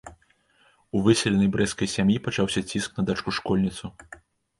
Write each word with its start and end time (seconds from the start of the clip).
У 0.99 1.01
выселенай 1.07 1.49
брэсцкай 1.55 1.87
сям'і 1.95 2.15
пачаўся 2.29 2.63
ціск 2.73 2.97
на 3.01 3.05
дачку-школьніцу? 3.11 3.93